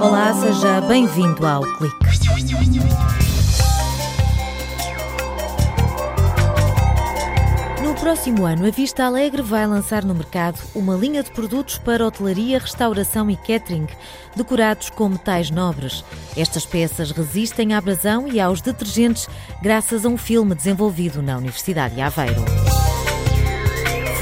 [0.00, 1.96] Olá, seja bem-vindo ao Clique.
[7.82, 12.06] No próximo ano, a Vista Alegre vai lançar no mercado uma linha de produtos para
[12.06, 13.86] hotelaria, restauração e catering,
[14.34, 16.02] decorados com metais nobres.
[16.34, 19.28] Estas peças resistem à abrasão e aos detergentes,
[19.60, 22.42] graças a um filme desenvolvido na Universidade de Aveiro.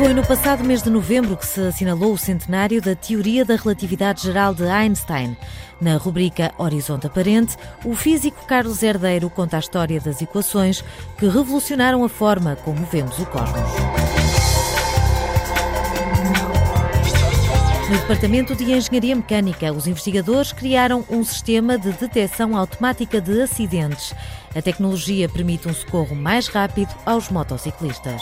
[0.03, 4.25] Foi no passado mês de novembro que se assinalou o centenário da teoria da relatividade
[4.25, 5.36] geral de Einstein.
[5.81, 10.82] Na rubrica Horizonte Aparente, o físico Carlos Herdeiro conta a história das equações
[11.17, 13.61] que revolucionaram a forma como vemos o cosmos.
[17.89, 24.12] No Departamento de Engenharia Mecânica, os investigadores criaram um sistema de detecção automática de acidentes.
[24.53, 28.21] A tecnologia permite um socorro mais rápido aos motociclistas.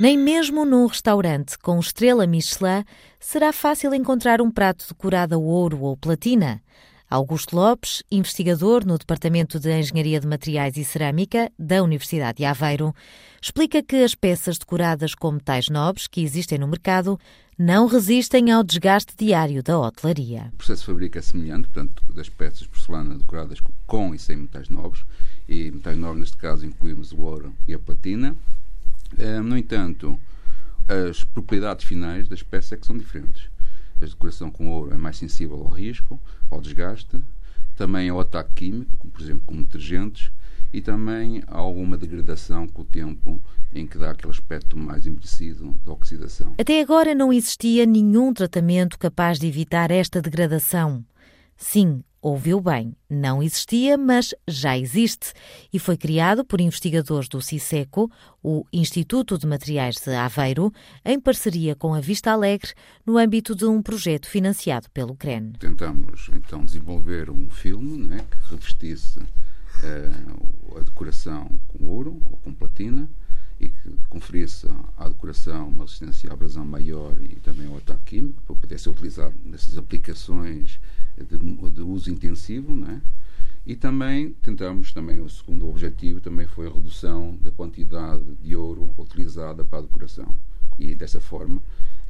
[0.00, 2.84] Nem mesmo num restaurante com estrela Michelin
[3.20, 6.60] será fácil encontrar um prato decorado a ouro ou platina.
[7.08, 12.92] Augusto Lopes, investigador no Departamento de Engenharia de Materiais e Cerâmica da Universidade de Aveiro,
[13.40, 17.16] explica que as peças decoradas com metais nobres que existem no mercado
[17.56, 20.50] não resistem ao desgaste diário da hotelaria.
[20.54, 24.38] O processo de fabrico é semelhante, portanto, das peças de porcelana decoradas com e sem
[24.38, 25.04] metais nobres,
[25.48, 28.34] e metais nobres neste caso incluímos o ouro e a platina.
[29.18, 30.18] Eh, no entanto,
[30.88, 33.48] as propriedades finais das peças é que são diferentes.
[34.00, 37.18] A decoração com ouro é mais sensível ao risco, ao desgaste,
[37.76, 40.30] também ao ataque químico, como por exemplo com detergentes,
[40.72, 43.40] e também há alguma degradação com o tempo
[43.72, 46.54] em que dá aquele aspecto mais envelhecido da oxidação.
[46.58, 51.04] Até agora não existia nenhum tratamento capaz de evitar esta degradação.
[51.56, 55.34] Sim, ouviu bem, não existia, mas já existe
[55.70, 58.10] e foi criado por investigadores do CISECO,
[58.42, 60.72] o Instituto de Materiais de Aveiro,
[61.04, 62.72] em parceria com a Vista Alegre,
[63.04, 65.52] no âmbito de um projeto financiado pelo CREN.
[65.58, 72.54] Tentamos então desenvolver um filme né, que revestisse uh, a decoração com ouro ou com
[72.54, 73.06] platina
[73.60, 74.66] e que conferisse
[74.96, 78.88] à decoração uma resistência à abrasão maior e também ao ataque químico, para poder ser
[78.88, 80.80] utilizado nessas aplicações
[81.16, 83.00] de, de uso intensivo, né?
[83.66, 88.90] E também tentamos, também o segundo objetivo também foi a redução da quantidade de ouro
[88.98, 90.36] utilizada para a decoração.
[90.78, 91.62] E dessa forma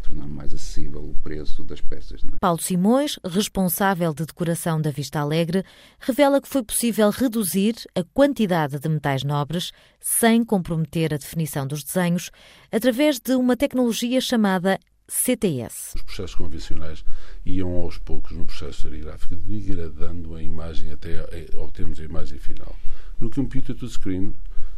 [0.05, 2.23] tornar mais acessível o preço das peças.
[2.25, 2.37] É?
[2.41, 5.65] Paulo Simões, responsável de decoração da Vista Alegre,
[5.99, 11.83] revela que foi possível reduzir a quantidade de metais nobres sem comprometer a definição dos
[11.83, 12.31] desenhos
[12.71, 15.97] através de uma tecnologia chamada CTS.
[15.97, 17.05] Os processos convencionais
[17.45, 21.27] iam aos poucos no processo serigráfico degradando a imagem até
[21.57, 22.75] obtermos a imagem final.
[23.21, 24.35] No computer to screen,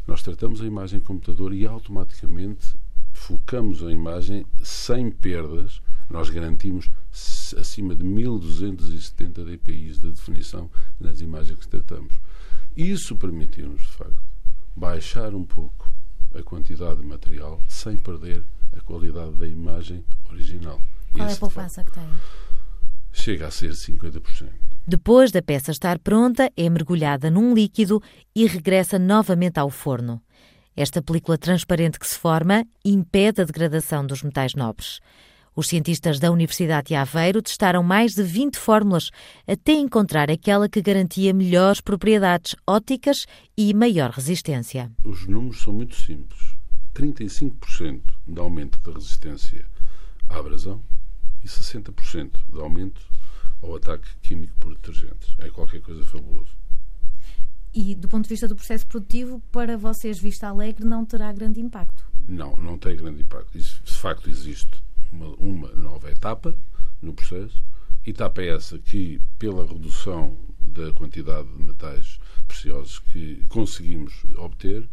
[0.07, 2.77] nós tratamos a imagem em computador e automaticamente
[3.13, 5.81] focamos a imagem sem perdas.
[6.09, 6.89] Nós garantimos
[7.59, 10.71] acima de 1270 dpi de definição
[11.01, 12.15] nas imagens que tratamos.
[12.77, 14.23] Isso permitiu-nos, de facto,
[14.77, 15.91] baixar um pouco
[16.35, 18.43] a quantidade de material sem perder
[18.77, 20.81] a qualidade da imagem original.
[21.13, 22.09] Qual Esse, é a poupança que tem?
[23.13, 24.49] Chega a ser 50%.
[24.87, 28.01] Depois da peça estar pronta, é mergulhada num líquido
[28.35, 30.23] e regressa novamente ao forno.
[30.77, 35.01] Esta película transparente que se forma impede a degradação dos metais nobres.
[35.57, 39.11] Os cientistas da Universidade de Aveiro testaram mais de 20 fórmulas
[39.49, 43.27] até encontrar aquela que garantia melhores propriedades ópticas
[43.57, 44.93] e maior resistência.
[45.03, 46.46] Os números são muito simples.
[46.97, 49.67] 35% de aumento da resistência
[50.31, 50.83] à abrasão
[51.45, 53.01] e 60% de aumento
[53.63, 55.35] ao ataque químico por detergentes.
[55.39, 56.57] É qualquer coisa fabuloso.
[57.75, 61.61] E do ponto de vista do processo produtivo, para vocês, Vista Alegre, não terá grande
[61.61, 62.07] impacto?
[62.27, 63.59] Não, não tem grande impacto.
[63.59, 64.83] Isso, de facto, existe
[65.13, 66.57] uma, uma nova etapa
[67.03, 67.63] no processo.
[68.07, 72.19] Etapa é essa que, pela redução da quantidade de metais
[72.49, 74.89] preciosos que conseguimos obter,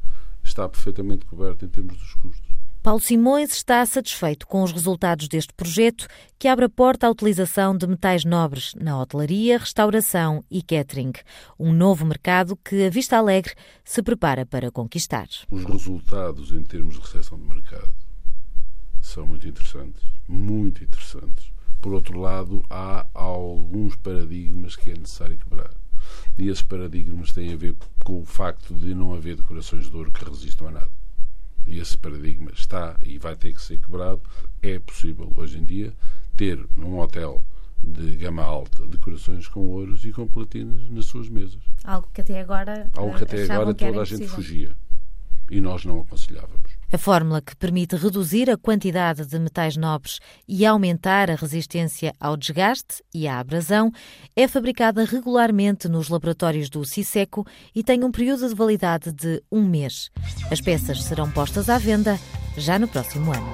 [0.54, 2.54] está perfeitamente coberto em termos dos custos.
[2.84, 6.06] Paulo Simões está satisfeito com os resultados deste projeto,
[6.38, 11.14] que abre a porta à utilização de metais nobres na hotelaria, restauração e catering,
[11.58, 13.54] um novo mercado que a Vista Alegre
[13.86, 15.28] se prepara para conquistar.
[15.50, 17.94] Os resultados em termos de recepção de mercado
[19.02, 21.54] são muito interessantes, muito interessantes.
[21.80, 25.72] Por outro lado, há alguns paradigmas que é necessário quebrar.
[26.38, 30.12] E esses paradigmas têm a ver com o facto de não haver decorações de ouro
[30.12, 30.92] que resistam a nada.
[31.66, 34.22] E esse paradigma está e vai ter que ser quebrado.
[34.62, 35.94] É possível, hoje em dia,
[36.36, 37.44] ter num hotel
[37.84, 41.60] de gama alta decorações com ouros e com platinas nas suas mesas.
[41.84, 44.76] Algo que até agora, Algo que até agora toda a gente fugia.
[45.50, 46.73] E nós não aconselhávamos.
[46.94, 52.38] A fórmula que permite reduzir a quantidade de metais nobres e aumentar a resistência ao
[52.38, 53.92] desgaste e à abrasão
[54.36, 59.64] é fabricada regularmente nos laboratórios do CISECO e tem um período de validade de um
[59.64, 60.12] mês.
[60.52, 62.20] As peças serão postas à venda
[62.56, 63.52] já no próximo ano.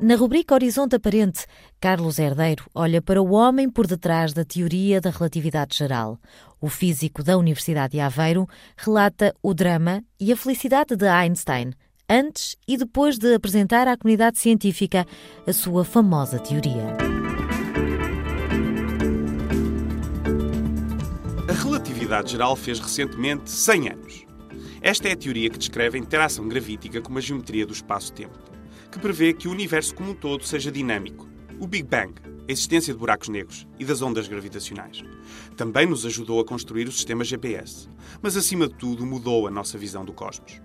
[0.00, 1.46] Na rubrica Horizonte Aparente,
[1.82, 6.16] Carlos Herdeiro olha para o homem por detrás da teoria da relatividade geral.
[6.60, 11.72] O físico da Universidade de Aveiro relata o drama e a felicidade de Einstein,
[12.08, 15.04] antes e depois de apresentar à comunidade científica
[15.44, 16.96] a sua famosa teoria.
[21.48, 24.24] A relatividade geral fez recentemente 100 anos.
[24.80, 28.38] Esta é a teoria que descreve a interação gravítica com a geometria do espaço-tempo
[28.92, 31.31] que prevê que o universo como um todo seja dinâmico.
[31.62, 32.12] O Big Bang,
[32.48, 35.04] a existência de buracos negros e das ondas gravitacionais.
[35.56, 37.88] Também nos ajudou a construir o sistema GPS,
[38.20, 40.60] mas acima de tudo mudou a nossa visão do cosmos.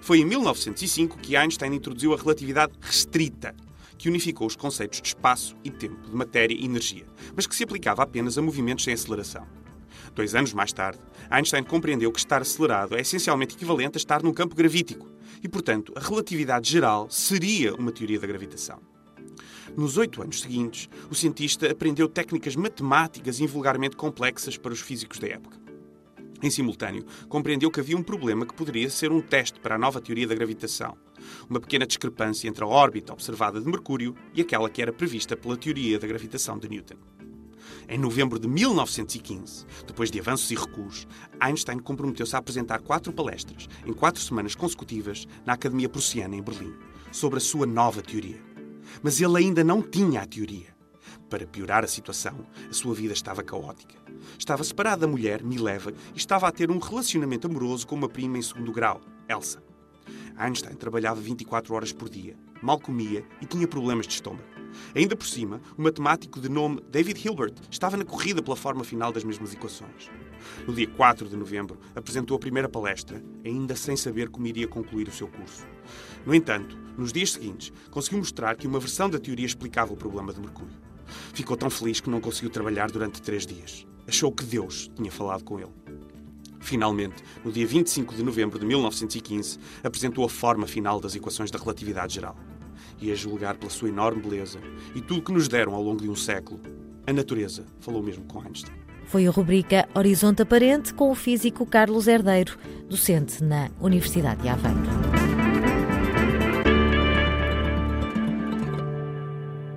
[0.00, 3.54] Foi em 1905 que Einstein introduziu a relatividade restrita,
[3.98, 7.04] que unificou os conceitos de espaço e tempo, de matéria e energia,
[7.36, 9.46] mas que se aplicava apenas a movimentos sem aceleração.
[10.14, 10.98] Dois anos mais tarde,
[11.28, 15.12] Einstein compreendeu que estar acelerado é essencialmente equivalente a estar num campo gravítico,
[15.42, 18.91] e, portanto, a relatividade geral seria uma teoria da gravitação.
[19.76, 25.28] Nos oito anos seguintes, o cientista aprendeu técnicas matemáticas invulgarmente complexas para os físicos da
[25.28, 25.62] época.
[26.42, 30.00] Em simultâneo, compreendeu que havia um problema que poderia ser um teste para a nova
[30.00, 30.96] teoria da gravitação.
[31.48, 35.56] Uma pequena discrepância entre a órbita observada de Mercúrio e aquela que era prevista pela
[35.56, 36.96] teoria da gravitação de Newton.
[37.88, 41.06] Em novembro de 1915, depois de avanços e recuos,
[41.38, 46.74] Einstein comprometeu-se a apresentar quatro palestras, em quatro semanas consecutivas, na Academia Prussiana, em Berlim,
[47.12, 48.51] sobre a sua nova teoria.
[49.02, 50.72] Mas ele ainda não tinha a teoria.
[51.30, 53.94] Para piorar a situação, a sua vida estava caótica.
[54.38, 58.38] Estava separado da mulher, Mileva, e estava a ter um relacionamento amoroso com uma prima
[58.38, 59.62] em segundo grau, Elsa.
[60.36, 64.51] Einstein trabalhava 24 horas por dia, mal comia e tinha problemas de estômago.
[64.94, 69.12] Ainda por cima, o matemático de nome David Hilbert estava na corrida pela forma final
[69.12, 70.10] das mesmas equações.
[70.66, 75.08] No dia 4 de novembro, apresentou a primeira palestra, ainda sem saber como iria concluir
[75.08, 75.66] o seu curso.
[76.26, 80.32] No entanto, nos dias seguintes, conseguiu mostrar que uma versão da teoria explicava o problema
[80.32, 80.76] de Mercúrio.
[81.32, 83.86] Ficou tão feliz que não conseguiu trabalhar durante três dias.
[84.06, 85.72] Achou que Deus tinha falado com ele.
[86.60, 91.58] Finalmente, no dia 25 de novembro de 1915, apresentou a forma final das equações da
[91.58, 92.36] relatividade geral.
[93.00, 94.58] E a julgar pela sua enorme beleza
[94.94, 96.60] e tudo que nos deram ao longo de um século,
[97.06, 98.74] a natureza falou mesmo com Einstein.
[99.06, 102.56] Foi a rubrica Horizonte Aparente com o físico Carlos Herdeiro,
[102.88, 104.80] docente na Universidade de Aveiro.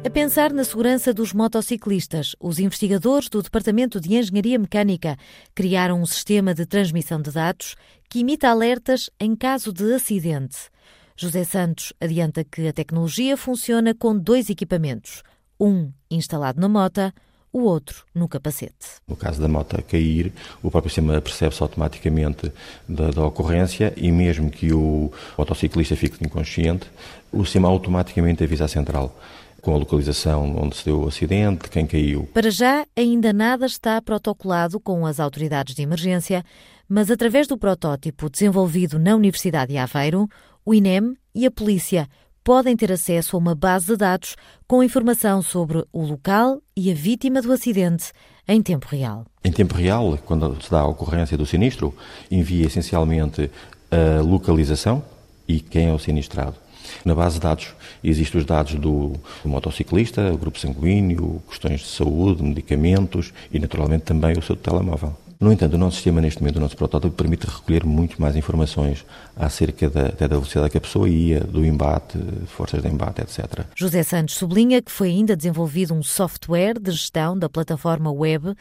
[0.05, 5.17] A pensar na segurança dos motociclistas, os investigadores do Departamento de Engenharia Mecânica
[5.55, 7.75] criaram um sistema de transmissão de dados
[8.07, 10.69] que imita alertas em caso de acidente.
[11.17, 15.23] José Santos adianta que a tecnologia funciona com dois equipamentos,
[15.57, 17.13] um instalado na mota,
[17.53, 18.99] o outro no capacete.
[19.07, 22.51] No caso da moto cair, o próprio sistema percebe-se automaticamente
[22.87, 26.85] da, da, ocorrência e mesmo que o motociclista fique inconsciente,
[27.31, 29.17] o sistema automaticamente avisa a central
[29.61, 32.29] com a localização onde se deu o acidente, quem caiu.
[32.33, 36.43] Para já, ainda nada está protocolado com as autoridades de emergência,
[36.87, 40.29] mas através do protótipo desenvolvido na Universidade de Aveiro,
[40.65, 42.09] o INEM e a polícia
[42.43, 44.35] podem ter acesso a uma base de dados
[44.67, 48.11] com informação sobre o local e a vítima do acidente
[48.47, 49.25] em tempo real.
[49.43, 51.93] Em tempo real, quando se dá a ocorrência do sinistro,
[52.31, 53.49] envia essencialmente
[53.91, 55.03] a localização
[55.47, 56.55] e quem é o sinistrado.
[57.03, 61.87] Na base de dados existem os dados do, do motociclista, o grupo sanguíneo, questões de
[61.87, 65.15] saúde, medicamentos e, naturalmente, também o seu telemóvel.
[65.39, 69.05] No entanto, o nosso sistema, neste momento, o nosso protótipo, permite recolher muito mais informações
[69.35, 73.65] acerca da, da velocidade que a pessoa ia, do embate, forças de embate, etc.
[73.75, 78.55] José Santos sublinha que foi ainda desenvolvido um software de gestão da plataforma web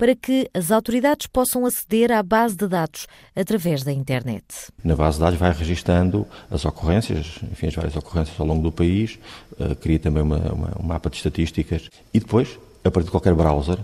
[0.00, 3.06] para que as autoridades possam aceder à base de dados
[3.36, 4.44] através da internet.
[4.82, 8.72] Na base de dados vai registando as ocorrências, enfim, as várias ocorrências ao longo do
[8.72, 9.18] país,
[9.58, 13.34] uh, cria também uma, uma, um mapa de estatísticas e depois a partir de qualquer
[13.34, 13.78] browser,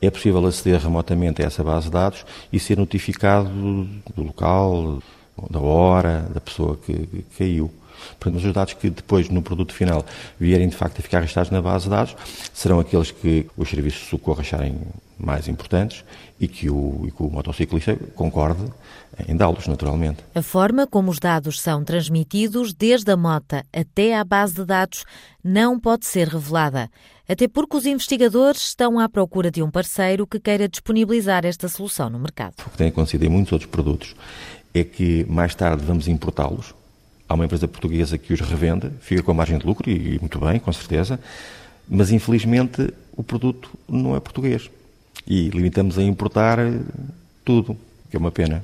[0.00, 5.02] é possível aceder remotamente a essa base de dados e ser notificado do local,
[5.50, 7.70] da hora, da pessoa que, caiu.
[8.20, 10.04] Portanto, os dados que depois, no produto final,
[10.38, 12.16] vierem de facto a ficar registados na base de dados,
[12.52, 14.78] serão aqueles que os serviços de socorro acharem
[15.18, 16.04] mais importantes
[16.38, 18.64] e que o, e que o motociclista concorde
[19.28, 20.18] em dá-los, naturalmente.
[20.34, 25.04] A forma como os dados são transmitidos, desde a mota até à base de dados,
[25.42, 26.90] não pode ser revelada.
[27.26, 32.10] Até porque os investigadores estão à procura de um parceiro que queira disponibilizar esta solução
[32.10, 32.54] no mercado.
[32.66, 34.14] O que tem acontecido em muitos outros produtos
[34.74, 36.74] é que mais tarde vamos importá-los.
[37.26, 40.38] Há uma empresa portuguesa que os revende, fica com a margem de lucro e muito
[40.38, 41.18] bem, com certeza,
[41.88, 44.70] mas infelizmente o produto não é português
[45.26, 46.58] e limitamos a importar
[47.42, 47.74] tudo,
[48.10, 48.62] que é uma pena.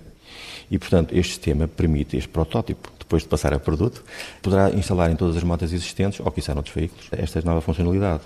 [0.70, 4.04] E, portanto, este sistema permite, este protótipo, depois de passar a produto,
[4.40, 8.22] poderá instalar em todas as motas existentes, ou quiçá noutros veículos, esta nova funcionalidade.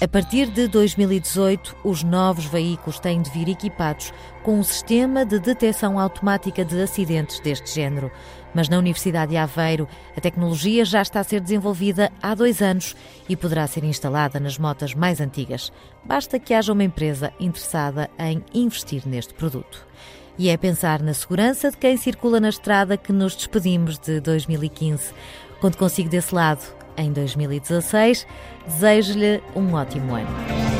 [0.00, 4.12] A partir de 2018, os novos veículos têm de vir equipados
[4.42, 8.10] com um sistema de detecção automática de acidentes deste género.
[8.52, 9.86] Mas na Universidade de Aveiro,
[10.16, 12.96] a tecnologia já está a ser desenvolvida há dois anos
[13.28, 15.72] e poderá ser instalada nas motas mais antigas.
[16.04, 19.86] Basta que haja uma empresa interessada em investir neste produto.
[20.38, 25.12] E é pensar na segurança de quem circula na estrada que nos despedimos de 2015.
[25.60, 26.62] Quando consigo desse lado,
[26.96, 28.26] em 2016,
[28.66, 30.75] desejo-lhe um ótimo ano.